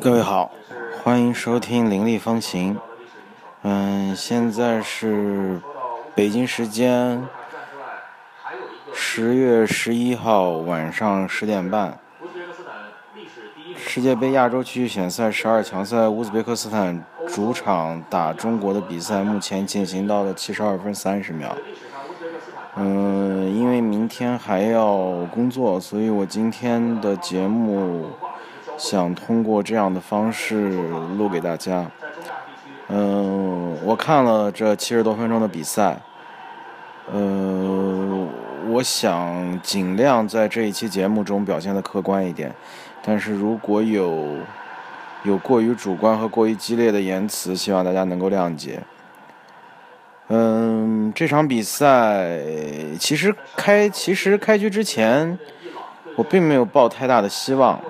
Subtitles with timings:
[0.00, 0.52] 各位好，
[1.02, 2.76] 欢迎收听《凌厉风行》。
[3.62, 5.60] 嗯，现在是
[6.14, 7.26] 北京时间
[8.94, 11.98] 十月十一号晚上十点半。
[13.76, 21.56] 世界杯亚洲区预选赛十二强赛，乌兹别克斯坦主场打中国的比赛目前进行到了七十二分三十秒。
[22.76, 28.06] 嗯，因为明天还要工作，所以我今天的节目。
[28.78, 30.70] 想通过这样的方式
[31.18, 31.84] 录给大家。
[32.88, 35.98] 嗯，我看了这七十多分钟的比赛。
[37.12, 38.28] 嗯，
[38.68, 42.54] 我想尽量在这一期节目中表现的客观一点，
[43.02, 44.36] 但是如果有
[45.24, 48.80] 有过于主观和过于激烈的言辞，希望大家能够谅解。
[50.28, 52.38] 嗯，这场比赛
[52.98, 55.38] 其实开其实开局之前，
[56.14, 57.80] 我并没有抱太大的希望。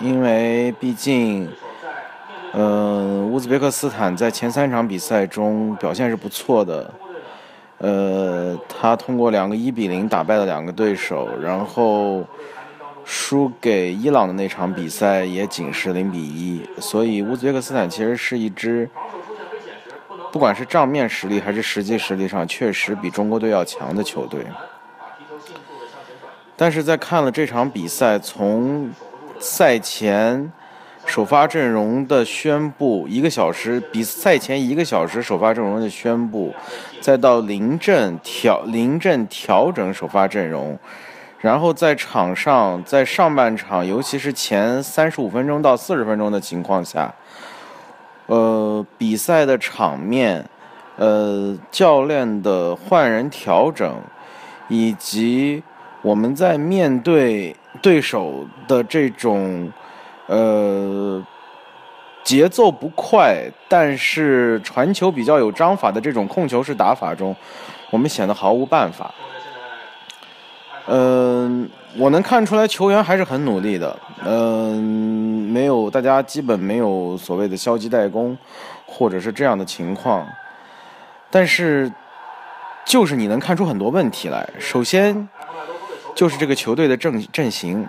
[0.00, 1.48] 因为毕竟，
[2.52, 6.94] 呃，乌兹别克斯坦在前三场比赛中表现是不错的，
[7.78, 12.24] 呃，他通过两个一比零打败了两个对手，然后
[13.04, 18.88] 输给伊朗的那场比赛也仅是零比一，所以乌兹别克斯坦其实是一支，
[20.30, 24.46] 不管是账面实力还是实际实力上，确实比中国队要强的球队。
[26.56, 28.90] 但是在看了这场比赛，从
[29.40, 30.52] 赛前
[31.06, 36.54] 首发阵容的宣布，一个小时比赛前一个小时首发阵容的宣布，
[37.00, 40.78] 再到临阵调临阵调整首发阵容，
[41.38, 47.14] 然后在场上在上半场，尤其是前三十五分钟到四十分钟的情况下，
[48.26, 50.44] 呃，比赛的场面，
[50.96, 53.94] 呃，教练的换人调整，
[54.68, 55.62] 以及
[56.02, 57.56] 我们在面对。
[57.80, 59.72] 对手的这种，
[60.26, 61.24] 呃，
[62.22, 67.34] 节奏不快，但是传球比较有章法的这种控球式打法中，
[67.90, 69.14] 我们显得毫无办法。
[70.86, 73.96] 嗯，我能看出来球员还是很努力的。
[74.24, 74.78] 嗯，
[75.52, 78.36] 没有大家基本没有所谓的消极怠工，
[78.86, 80.26] 或者是这样的情况。
[81.30, 81.92] 但是，
[82.84, 84.48] 就是你能看出很多问题来。
[84.58, 85.28] 首先。
[86.18, 87.86] 就是这个球队的阵阵型，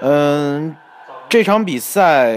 [0.00, 0.74] 嗯，
[1.28, 2.36] 这场比赛，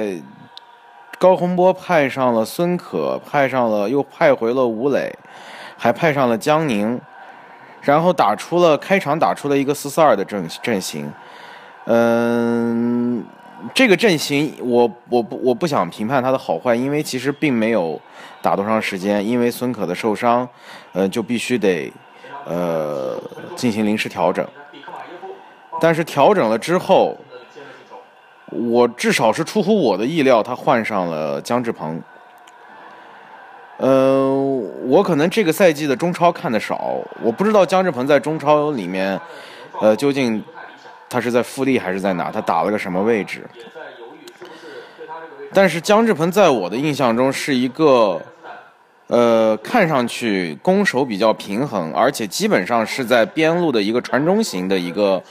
[1.17, 5.11] 高洪波派上了孙可，派上了又派回了吴磊，
[5.75, 7.01] 还派上了江宁，
[7.81, 11.11] 然后打出了开场打出了一个四四二的阵阵型，
[11.85, 13.25] 嗯，
[13.73, 17.99] 这个阵型我我不我不想评判它的好坏，因为其实并没有
[18.43, 20.47] 打多长时间，因为孙可的受伤，
[20.91, 21.91] 呃，就必须得
[22.45, 23.19] 呃
[23.55, 24.47] 进行临时调整。
[25.81, 27.17] 但是调整了之后，
[28.49, 32.01] 我至少是出乎我的意料，他换上了姜志鹏。
[33.79, 39.19] 嗯，我可能这个赛季的中超看的少，我不知道姜志鹏在中超里面，
[39.81, 40.43] 呃，究竟
[41.09, 42.31] 他是在富力还是在哪？
[42.31, 43.43] 他打了个什么位置？
[45.53, 48.21] 但是姜志鹏在我的印象中是一个。
[49.07, 55.21] 呃，看上去攻守比较平衡，而且基本上是在边路的一个传中型的一个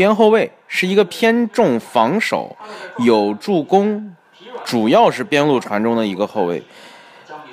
[0.00, 2.56] 边后卫，是一个偏重防守、
[3.00, 4.16] 有助攻，
[4.64, 6.62] 主要是边路传中的一个后卫。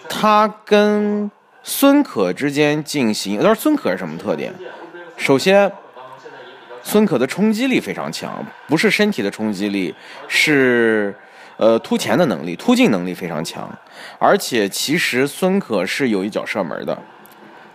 [0.07, 1.29] 他跟
[1.61, 4.53] 孙可之间进行，但是孙可是什么特点？
[5.17, 5.69] 首先，
[6.81, 9.93] 孙可的冲击力非常强，不是身体的冲击力，
[10.29, 11.13] 是。
[11.57, 13.67] 呃，突前的能力、突进能力非常强，
[14.19, 16.95] 而且其实孙可是有一脚射门的，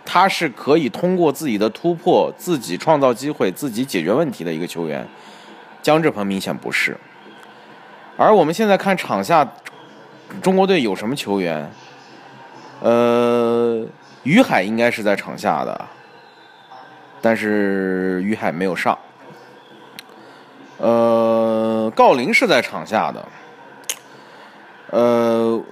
[0.05, 5.07] 他是可以通过自己的突破、自己创造机会、自己解决问题的一个球员。
[5.81, 6.97] 姜志鹏明显不是。
[8.15, 9.47] 而我们现在看场下，
[10.41, 11.71] 中国队有什么球员？
[12.81, 13.85] 呃，
[14.23, 15.85] 于海应该是在场下的，
[17.21, 18.97] 但是于海没有上。
[20.77, 23.25] 呃，郜林是在场下的。
[24.91, 25.63] 呃，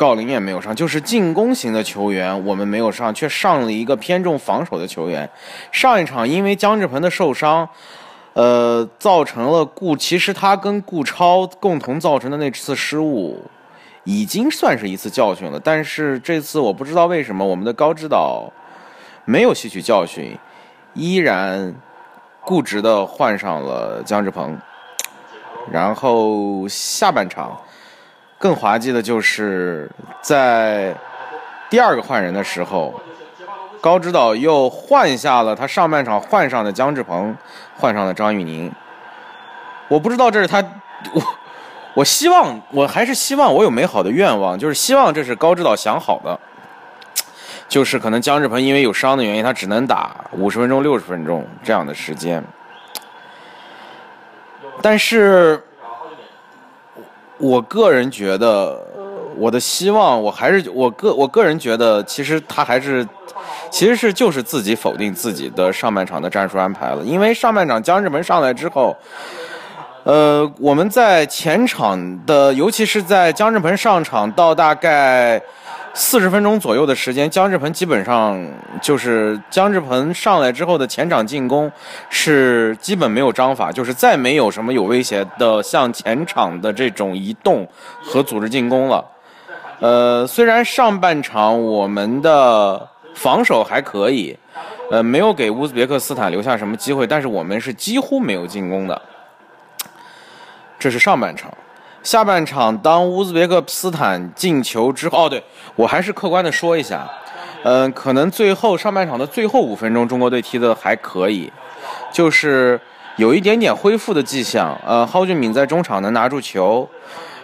[0.00, 5.28] 郜林也没有上，就是进攻型的球员我们没有上，却上了一个偏重防守的球员。
[5.70, 7.68] 上一场因为姜志鹏的受伤，
[8.32, 13.44] 呃，造成了顾，其实他跟顾超共同造成的那次失误，
[14.04, 15.60] 已经算是一次教训了。
[15.62, 18.50] 但是这次我不知道为什么我们的高指导
[19.26, 20.34] 没有吸取教训，
[20.94, 21.74] 依然
[22.40, 24.58] 固执的换上了姜志鹏，
[25.70, 27.60] 然后下半场。
[28.40, 29.86] 更滑稽的就是
[30.22, 30.94] 在
[31.68, 32.98] 第二个换人的时候，
[33.82, 37.36] 高指导又换下了他上半场换上的姜志鹏，
[37.76, 38.72] 换上了张玉宁。
[39.88, 40.64] 我不知道这是他，
[41.12, 41.22] 我
[41.92, 46.40] 我希望，我还是希望我有美好的愿望，就是希望这是高指导想好的，
[47.68, 52.42] 就是可能姜志鹏因为有伤的原因，他只能打五十分钟、六十分钟这样的时间。
[54.80, 55.62] 但是，
[57.40, 58.78] 我个人觉得，
[59.36, 63.06] 我的希望，我还是我个我个人觉得，其实他还是，
[63.70, 68.96] 其实是就是自己否定自己的上半场的战术安排了，因为上半场姜志鹏上来之后。
[70.02, 75.40] 呃，我们在前场的，尤其是在姜志鹏上场到大概
[75.92, 78.40] 四十分钟左右的时间，姜志鹏基本上
[78.80, 81.70] 就是姜志鹏上来之后的前场进攻
[82.08, 87.68] 是基本没有章法，就是再没有什么有威胁的向前场的这种移动
[88.02, 89.04] 和组织进攻了。
[89.80, 94.38] 呃，虽然上半场我们的防守还可以，
[94.90, 99.00] 呃，没有给乌兹别克斯坦留下什么机会，但是我们是几乎没有进攻的。
[100.78, 101.52] 这是上半场，
[102.02, 105.42] 下半场当乌兹别克斯坦进球之后，哦，对
[105.76, 107.06] 我还是客观的说一下，
[107.62, 111.52] 嗯，可能最后上半场的最后五分钟，中国队踢的还可以，
[112.10, 112.80] 就是
[113.16, 114.78] 有一点点恢复的迹象。
[114.86, 116.88] 呃，蒿俊闵在中场能拿住球，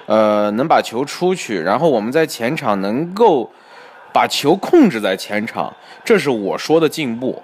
[0.06, 3.50] 呃，能把球出去，然后我们在前场能够
[4.11, 5.70] 把球控制在前场，
[6.02, 7.43] 这是我说的进步。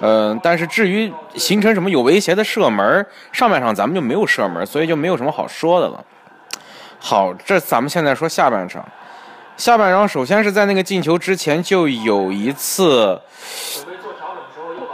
[0.00, 6.04] 嗯，但是至于形成什么有威胁的射门，上半场咱们就没有射门，所以就没有什么好说的了。
[7.06, 8.82] 好，这咱们现在说下半场。
[9.58, 13.20] 下半场首先是在那个进球之前就有一次，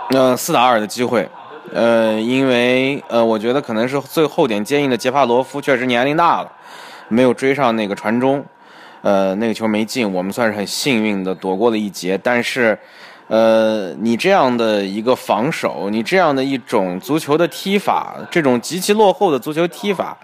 [0.08, 1.28] 嗯，四打二的机会。
[1.72, 6.50] 呃，因为呃，我觉得可能是最后点接应的杰帕罗夫确实年龄大了，
[7.06, 8.44] 没有追上那个传中，
[9.02, 12.76] 呃，那个球没进，我们算是很幸运的躲过了一劫，但是。
[13.28, 20.18] 呃，你这样的一个防守，你这样的一种足球的踢法，这种极其落后的足球踢法，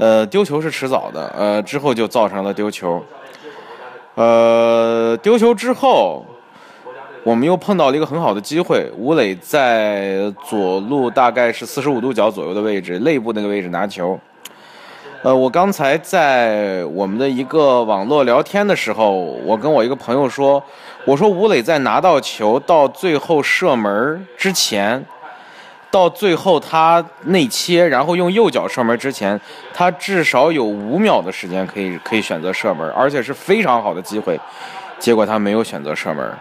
[0.00, 1.30] 呃，丢球是迟早的。
[1.36, 3.04] 呃，之后就造成了丢球。
[4.14, 6.24] 呃，丢球之后，
[7.22, 14.18] 我们又碰到了一个很好的机会，吴磊在左路大概是四十五度角左右的位置，肋部那个位置拿球。
[15.22, 20.62] 呃，我刚才在我们的一个网络聊天的时候，我跟我一个朋友说，
[21.04, 25.04] 我说吴磊在拿到球到最后射门之前，
[25.90, 29.38] 到最后他内切，然后用右脚射门之前，
[29.74, 34.38] 他至少有五秒的时间可以可以选择射门，而且是非常好的机会，
[34.98, 36.32] 结果他没有选择射门，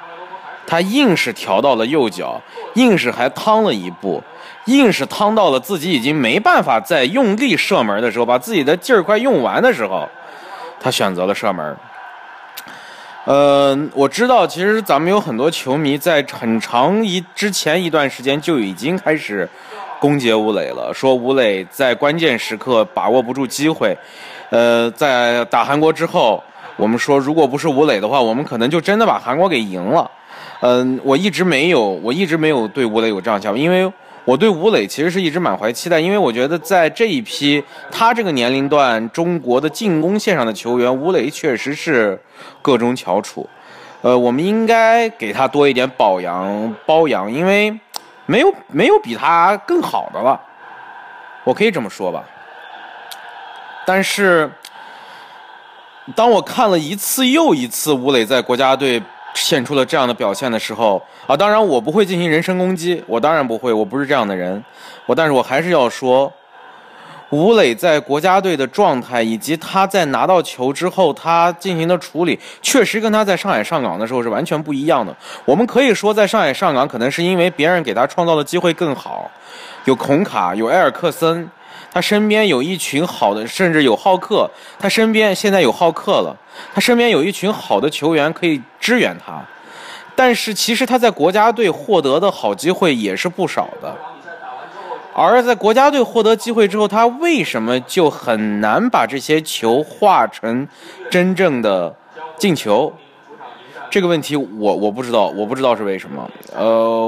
[0.67, 2.39] 他硬是调到了右脚，
[2.75, 4.23] 硬是还趟了一步。
[4.65, 10.07] 硬是趟到了自己已经没办法再用力射门的时候，把自己的劲儿快用完的时候，
[10.79, 11.75] 他选择了射门。
[13.29, 19.47] 呃，我知道，其实咱们有很多球迷在很长一之前一段时间就已经开始
[19.99, 23.95] 攻击吴磊了，说吴磊在关键时刻把握不住机会。
[24.49, 26.43] 呃，在打韩国之后，
[26.75, 30.09] 我们说如果不是吴磊的话，我们可能就真的把韩国给赢了。
[30.61, 33.93] 嗯，我一直没有，我一直没有对吴磊有这样想法，因为。
[34.25, 42.21] 我对吴磊其实是一直满怀期待，因为我觉得在这一批他这个年龄段中国的进攻线上的球员，吴磊确实是
[42.61, 43.49] 个中翘楚。
[44.01, 47.75] 呃，我们应该给他多一点保养包养，因为
[48.27, 50.39] 没有没有比他更好的了，
[51.43, 52.23] 我可以这么说吧。
[53.85, 54.51] 但是，
[56.15, 59.01] 当我看了一次又一次吴磊在国家队。
[59.33, 64.63] 献出了这样的表现的时候啊，当然我不会进行人身攻击，我当然不会，我不是这样的人。
[65.05, 66.31] 我但是我还是要说，
[67.29, 75.15] 吴磊在国家队的状态，以及他在拿到球之后他进行的处理，确实跟他在上海上港的时候是完全不一样的。
[75.45, 79.29] 我们可以说，在上海上港可能是因为别人给他创造的机会更好，
[79.85, 81.49] 有孔卡，有埃尔克森。
[81.91, 84.49] 他身边有一群好的，甚至有浩克。
[84.77, 86.35] 他身边现在有浩克了，
[86.73, 89.43] 他身边有一群好的球员可以支援他。
[90.15, 93.95] 但是其实他在国家队获得的好机会也是不少的。
[95.13, 100.67] 而在国家队获得机会之后，他为什么就很难把这些球化成
[101.09, 101.93] 真正的
[102.37, 102.93] 进球？
[103.89, 106.29] 这个问题我我不知道，我不知道是为什么。
[106.55, 107.05] 呃，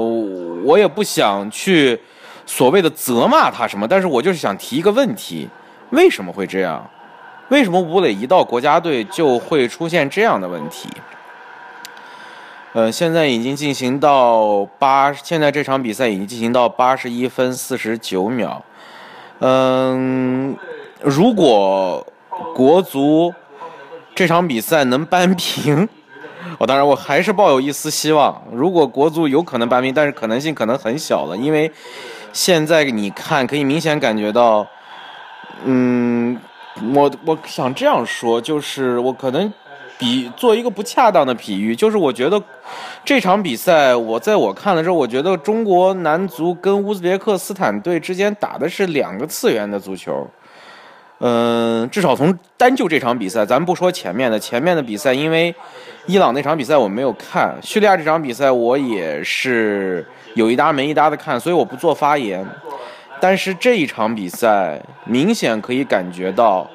[0.64, 1.98] 我也不想去。
[2.44, 3.86] 所谓的责骂他什么？
[3.86, 5.48] 但是我就是想提一个问题：
[5.90, 6.88] 为什么会这样？
[7.48, 10.88] 为什么吴磊一到国家队就会出现这样的问题？
[12.72, 18.64] 呃，现在已经进行到八，现在这场比赛已经进行到八十一分四十九秒。
[19.40, 20.56] 嗯，
[21.02, 22.06] 如果
[22.54, 23.34] 国足
[24.14, 25.86] 这场比赛能扳平，
[26.56, 28.42] 我 当然我还是抱有一丝希望。
[28.50, 31.70] 如果国足有可能扳平，但是可能性可能很小了，因为。
[32.32, 34.66] 现在你看，可以明显感觉到，
[35.64, 36.38] 嗯，
[36.94, 39.52] 我我想这样说，就是我可能
[39.98, 42.42] 比做一个不恰当的比喻，就是我觉得
[43.04, 50.26] 这场比赛，我在我看的时候，我觉得中国男足跟乌兹别克斯坦队之间打的是两个次元的足球。
[51.24, 55.54] 嗯，至少从单就这场比赛，咱不说前面的，前面的比赛，因为
[56.06, 60.04] 伊朗那场比赛我没有看，叙利亚这场比赛我也是
[60.34, 62.44] 有一搭没一搭的看，所以我不做发言。
[63.20, 66.68] 但是这一场比赛明显可以感觉到，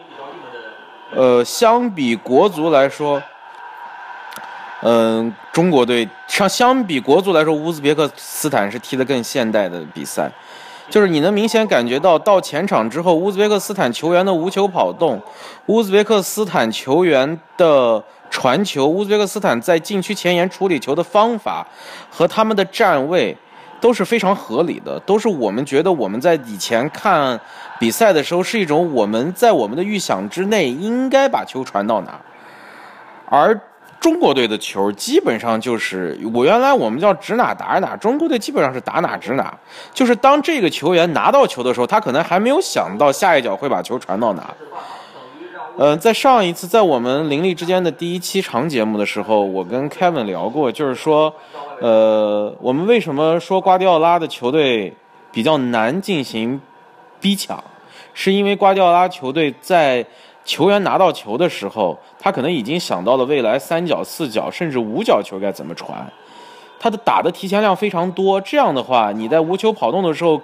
[1.14, 3.22] 呃，相比国足来说，
[4.82, 10.32] 嗯，中国队相相比国足来说，乌兹别克斯坦是踢得更现代的比赛。
[10.90, 15.22] 就是你能明显感觉到，到前场之后，乌兹别克斯坦球员的无球跑动，
[15.66, 21.66] 乌兹别克斯坦球员的传球，乌兹别克斯坦在禁区前沿处理球的方法
[22.10, 23.36] 和他们的站位
[23.80, 27.40] 都是非常合理的，都是我们觉得我们在以前看
[27.80, 32.20] 比赛的时候是一种我们在我们的预想之内应该把球传到哪，
[33.30, 33.60] 而。
[34.00, 39.52] 中国队的球基本上就是我原来我们叫指哪打哪，中国队基本上是打哪指哪，
[39.92, 44.54] 就是当这个球员拿到球的时候，他可能还没有想到下一脚会把球传到哪。
[45.78, 51.32] 呃，在上一次在我们林立之间的第一期长节目的时候，我跟 Kevin 聊过，就是说，
[51.80, 54.92] 呃，我们为什么说瓜迪奥拉的球队
[55.32, 56.60] 比较难进行
[57.22, 57.64] 逼抢，
[58.16, 60.06] 是因为瓜迪奥拉球队在。
[60.48, 66.10] 球员拿到球的时候，他可能已经想到了未来三角、四角甚至五角球该怎么传，
[66.80, 68.40] 他的打的提前量非常多。
[68.40, 70.42] 这样的话，你在无球跑动的时候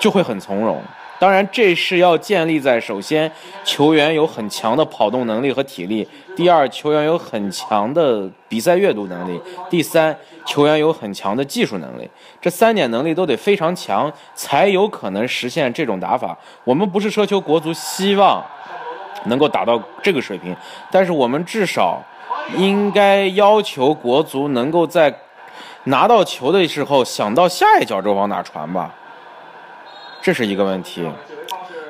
[0.00, 0.82] 就会很从容。
[1.20, 3.30] 当然，这是要建立在首先
[3.62, 6.04] 球员有很强的跑动能力和体力；
[6.34, 9.38] 第二，球员有很强的比赛阅读能力；
[9.68, 10.16] 第三，
[10.46, 12.08] 球员有很强的技术能力。
[12.40, 16.36] 这三点能力都得非常强，才有可能实现这种打法。
[16.64, 18.44] 我们不是奢求国足希望。
[19.26, 20.56] 能够达到这个水平，
[20.90, 22.02] 但是我们至少
[22.56, 25.14] 应该要求国足能够在
[25.84, 28.94] 拿到球的时候想到下一脚就往哪传吧，
[30.22, 31.08] 这是一个问题。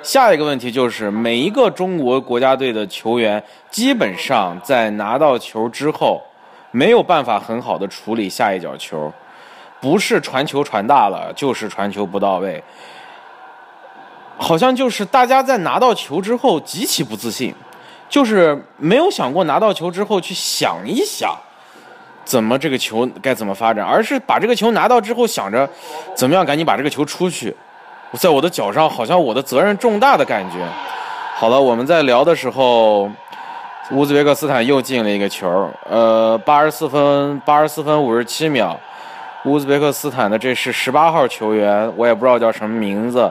[0.03, 6.23] 下一个问题就是每一个中国国家队的球员基本上在拿到球之后
[6.71, 9.13] 没有办法很好的处理下一脚球，
[9.81, 12.63] 不是传球传大了，就是传球不到位。
[14.39, 17.55] 好像就是大家在拿到球之后极其不自信，
[18.09, 21.37] 就是没有想过拿到球之后去想一想，
[22.25, 25.69] 怎么这个球该怎么发展，而是把这个球拿到之后想着，
[26.15, 27.55] 怎么样赶紧把这个球出去，
[28.19, 30.59] 在我的脚上好像我的责任重大的感觉。
[31.37, 33.11] 好了，我们在聊的时候，
[33.93, 38.79] 乌兹别克斯坦又进了一个球，呃，八十四分八十四分五十七秒，
[39.45, 43.31] 乌兹别克斯坦的这是十八号球员，我也不知道叫什么名字。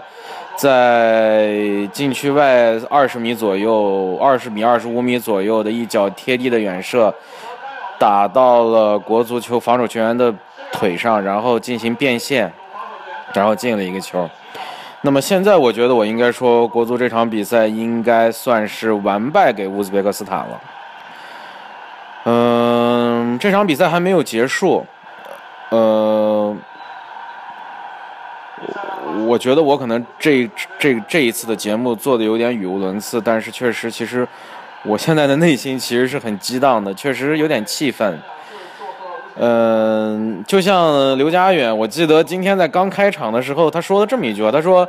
[0.55, 7.13] 在禁区外二十米左右，二十米、二十五米左右的一脚贴地的远射，
[7.98, 10.33] 打到了国足球防守球员的
[10.71, 12.51] 腿上，然后进行变线，
[13.33, 14.29] 然后进了一个球。
[15.01, 20.61] 那么现在我觉得我应该说，国足这场比赛应该算是完败给乌兹别克斯坦了。
[22.25, 24.85] 嗯，这场比赛还没有结束，
[25.69, 26.55] 呃。
[29.25, 34.27] 我觉得我可能这这这一次的节目做的有点语无伦次，但是确实，其实
[34.83, 38.19] 我现在的内心其实是很激荡的，确实有点气愤。
[39.36, 44.88] 嗯，就像刘佳远，我记得今天在刚开场的时候，他说了这么一句话，他说：“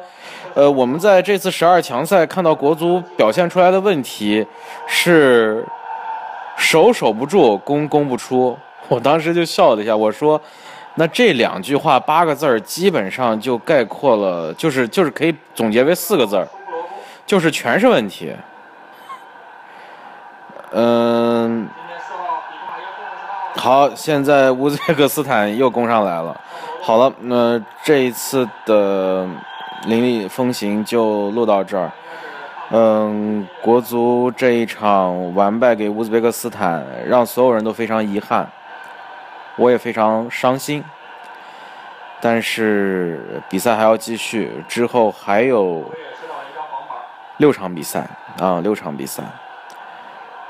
[0.54, 4.46] 呃，我们在这次十二强赛看到国足表现出来的问题
[4.86, 5.64] 是
[6.56, 8.56] 守守不住，攻攻不出。”
[8.88, 10.40] 我当时就笑了一下，我说。
[10.96, 16.46] 那这两句话八个字儿，基本上就概括了，就是就是可以总结为四个字儿，
[17.24, 18.32] 就是全是问题。
[20.72, 21.66] 嗯，
[23.56, 26.40] 好，现在乌兹别克斯坦又攻上来了。
[26.82, 29.26] 好了，那这一次的
[29.86, 31.90] 凌厉风行就录到这儿。
[32.70, 38.48] 嗯，国足这一场完败给乌兹别克斯坦，让所有人都非常遗憾。
[39.56, 40.82] 我也非常伤心，
[42.20, 45.84] 但是比赛还要继续，之后还有
[47.36, 48.06] 六场比赛
[48.38, 49.22] 啊，六场比赛。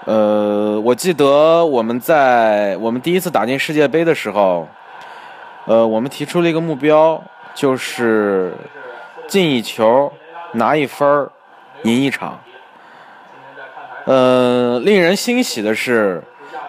[0.05, 4.67] 呃，我记得我们在我们第一次打进世界杯的时候，
[5.67, 7.23] 呃，我们提出了一个目标，
[7.55, 8.53] 就是
[9.27, 10.13] 进一球，
[10.53, 11.29] 拿一分，
[11.83, 12.39] 赢一场。
[14.07, 16.23] 呃，令人欣喜的是，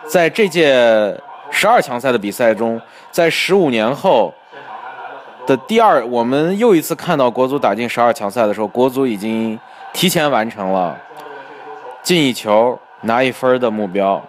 [0.06, 1.20] 在这届。
[1.54, 2.80] 十二强赛的比赛中，
[3.12, 4.34] 在十五年后
[5.46, 9.60] 的第二，我们又一次看到国足打进十二强赛的时候，国足已经
[9.92, 10.98] 提前完成了
[12.02, 14.22] 进一球拿一分的目标。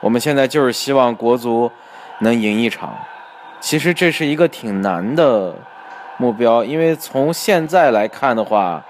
[0.00, 1.70] 我们现在就是希望国足
[2.20, 2.96] 能赢一场。
[3.60, 5.52] 其实这是一个挺难的
[6.16, 8.80] 目标，因为从现在来看的话，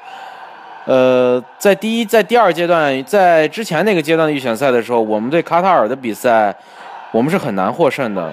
[0.84, 6.54] 呃，在第一、在第二阶段，在之前那个阶段的预选赛的时候，我们对卡塔尔的比赛，
[7.10, 8.30] 我们是很难获胜的。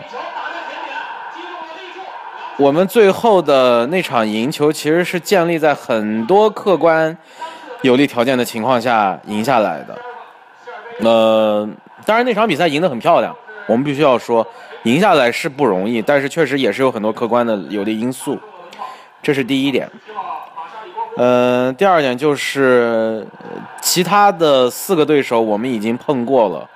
[2.57, 7.17] 我们最后的那场赢球，其实是建立在很多客观
[7.81, 9.97] 有利条件的情况下赢下来的。
[10.99, 11.67] 呃，
[12.05, 13.35] 当然那场比赛赢得很漂亮，
[13.67, 14.45] 我们必须要说。
[14.83, 18.37] 赢下来是不容易，但是确实也是有很多客观的有利因素，
[19.19, 19.89] 这是第一点。
[21.17, 23.25] 嗯，第二点就是
[23.81, 26.69] 其他的四个对手我们已经碰过了，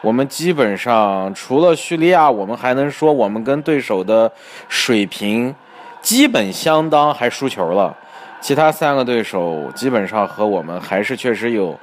[0.00, 4.28] 我们基本上除了叙利亚，我们还能说我们跟对手的
[4.68, 5.54] 水平
[6.00, 7.96] 基本相当，还输球了。
[8.40, 11.78] 其他三个对手基本上和我们还是确实有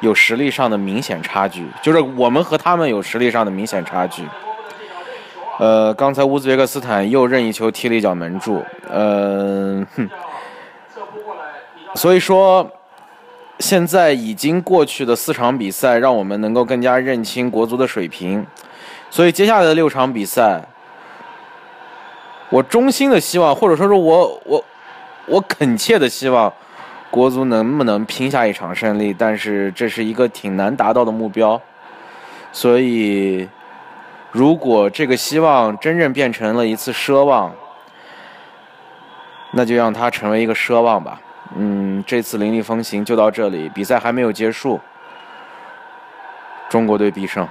[0.00, 4.22] 有实力上的明显差距，就是我们和他们有实力上的明显差距。
[5.58, 10.08] 呃，刚才乌兹别克斯坦又任意球踢了一脚门柱，呃，哼，
[11.96, 12.70] 所以说，
[13.58, 18.46] 现在已经过去的四场比赛，让我们能够更加认清国足的水平，
[19.10, 20.62] 所以接下来的六场比赛，
[22.50, 24.64] 我衷心的希望，或者说是我我
[25.26, 26.52] 我恳切的希望，
[27.10, 31.60] 国足能不能拼下一场胜利，但是这是一个挺难达到的目标，
[32.52, 33.48] 所以。
[34.30, 37.50] 如果这个希望真正变成了一次奢望，
[39.52, 41.18] 那就让它成为一个奢望吧。
[41.56, 44.78] 嗯，这次凌厉风行就到这里，比赛还没有结束，
[46.68, 47.48] 中国队必胜。